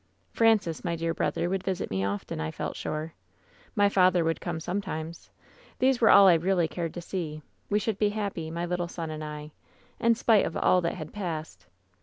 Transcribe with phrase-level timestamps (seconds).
[0.31, 3.13] "Francis, my dear brother, would visit me often, I felt sure.
[3.75, 5.29] My father would come sometimes.
[5.77, 7.43] These were all I really cared to see.
[7.69, 9.51] "We should be happy— ^my litte son and I—
[10.01, 11.67] ^in spite of all that had passed.